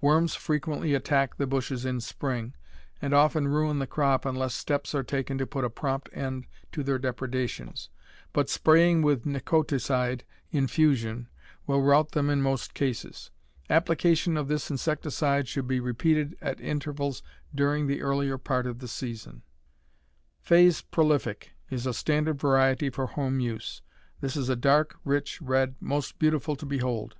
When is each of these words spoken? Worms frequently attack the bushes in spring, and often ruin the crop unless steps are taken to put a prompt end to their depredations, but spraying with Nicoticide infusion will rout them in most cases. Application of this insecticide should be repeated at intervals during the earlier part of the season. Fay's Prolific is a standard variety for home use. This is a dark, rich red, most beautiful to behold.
Worms 0.00 0.34
frequently 0.34 0.94
attack 0.94 1.36
the 1.36 1.46
bushes 1.46 1.84
in 1.84 2.00
spring, 2.00 2.54
and 3.02 3.12
often 3.12 3.46
ruin 3.46 3.80
the 3.80 3.86
crop 3.86 4.24
unless 4.24 4.54
steps 4.54 4.94
are 4.94 5.02
taken 5.02 5.36
to 5.36 5.46
put 5.46 5.62
a 5.62 5.68
prompt 5.68 6.08
end 6.14 6.46
to 6.72 6.82
their 6.82 6.98
depredations, 6.98 7.90
but 8.32 8.48
spraying 8.48 9.02
with 9.02 9.26
Nicoticide 9.26 10.22
infusion 10.50 11.28
will 11.66 11.82
rout 11.82 12.12
them 12.12 12.30
in 12.30 12.40
most 12.40 12.72
cases. 12.72 13.30
Application 13.68 14.38
of 14.38 14.48
this 14.48 14.70
insecticide 14.70 15.48
should 15.48 15.68
be 15.68 15.80
repeated 15.80 16.34
at 16.40 16.62
intervals 16.62 17.22
during 17.54 17.86
the 17.86 18.00
earlier 18.00 18.38
part 18.38 18.66
of 18.66 18.78
the 18.78 18.88
season. 18.88 19.42
Fay's 20.40 20.80
Prolific 20.80 21.52
is 21.68 21.84
a 21.86 21.92
standard 21.92 22.40
variety 22.40 22.88
for 22.88 23.06
home 23.08 23.38
use. 23.38 23.82
This 24.22 24.34
is 24.34 24.48
a 24.48 24.56
dark, 24.56 24.96
rich 25.04 25.42
red, 25.42 25.74
most 25.78 26.18
beautiful 26.18 26.56
to 26.56 26.64
behold. 26.64 27.16